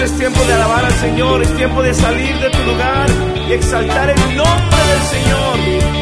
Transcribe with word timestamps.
Es 0.00 0.16
tiempo 0.16 0.42
de 0.44 0.54
alabar 0.54 0.82
al 0.82 0.94
Señor, 0.94 1.42
es 1.42 1.56
tiempo 1.56 1.82
de 1.82 1.92
salir 1.92 2.34
de 2.38 2.48
tu 2.48 2.62
lugar 2.62 3.06
y 3.46 3.52
exaltar 3.52 4.08
el 4.08 4.36
nombre 4.36 4.78
del 4.88 5.02
Señor. 5.02 5.99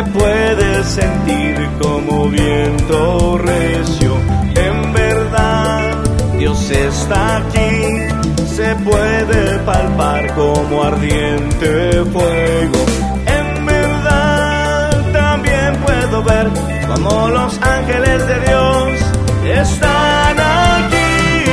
Se 0.00 0.06
puede 0.12 0.82
sentir 0.84 1.68
como 1.78 2.30
viento 2.30 3.36
recio. 3.36 4.16
En 4.54 4.92
verdad, 4.94 5.92
Dios 6.38 6.70
está 6.70 7.36
aquí. 7.36 8.08
Se 8.46 8.74
puede 8.76 9.58
palpar 9.58 10.34
como 10.34 10.84
ardiente 10.84 12.02
fuego. 12.14 12.86
En 13.26 13.66
verdad, 13.66 15.12
también 15.12 15.76
puedo 15.84 16.22
ver 16.22 16.48
como 16.88 17.28
los 17.28 17.60
ángeles 17.60 18.26
de 18.26 18.40
Dios 18.40 18.88
están 19.44 20.40
aquí. 20.40 21.44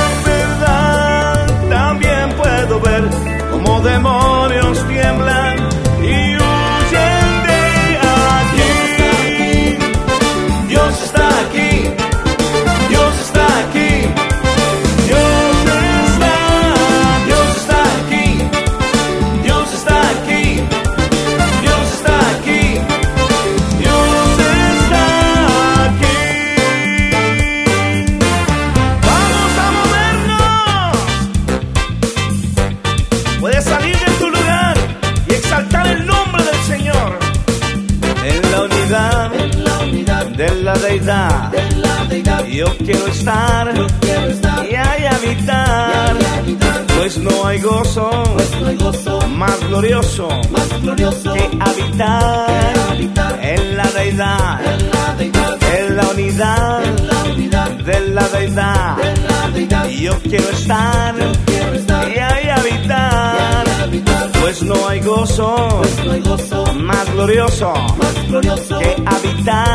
En 0.00 0.24
verdad, 0.24 1.46
también 1.68 2.30
puedo 2.38 2.80
ver 2.80 3.04
como 3.50 3.80
demonios 3.82 4.88
tiemblan 4.88 5.53
deidad. 41.04 41.52
Yo 42.46 42.66
quiero 42.78 43.06
estar 43.06 43.74
y 44.70 44.74
hay 44.74 45.04
habitar. 45.04 46.16
Pues 46.96 47.18
no 47.18 47.46
hay 47.46 47.60
gozo 47.60 48.24
más 49.28 49.58
glorioso 49.68 50.28
que 51.34 51.50
habitar 51.60 52.74
en 53.42 53.76
la 53.76 53.84
deidad, 53.90 54.60
en 55.76 55.96
la 55.96 56.08
unidad 56.08 56.80
de 57.84 58.00
la 58.10 58.28
deidad. 58.28 58.96
Yo 60.00 60.18
quiero 60.20 60.50
estar 60.50 61.14
y 61.18 62.14
y 62.14 62.48
habitar. 62.48 63.64
Pues 64.40 64.62
no 64.62 64.88
hay 64.88 65.00
gozo 65.00 65.82
más 66.74 67.12
glorioso 67.12 67.72
que 68.78 68.96
habitar 69.06 69.73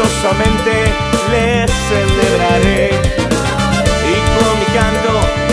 gozosamente 0.00 0.72
les 1.30 1.70
celebraré. 1.88 2.90
Y 4.08 4.16
con 4.34 4.58
mi 4.58 4.66
canto 4.66 5.49